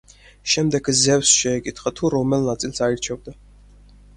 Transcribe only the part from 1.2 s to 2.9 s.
შეეკითხა, თუ რომელ ნაწილს